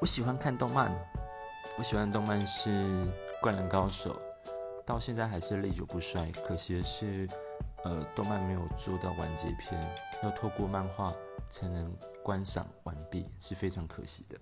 [0.00, 0.90] 我喜欢看动漫，
[1.76, 2.70] 我喜欢的动漫是
[3.42, 4.18] 《灌篮高手》，
[4.82, 6.32] 到现在还是历久不衰。
[6.42, 7.28] 可惜的是，
[7.84, 9.78] 呃，动漫没有做到完结篇，
[10.22, 11.14] 要透过漫画
[11.50, 14.38] 才能观赏完毕，是非常可惜的。